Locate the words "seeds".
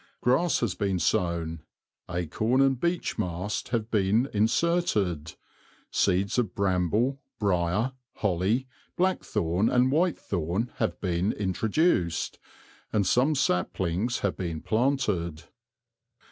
5.91-6.39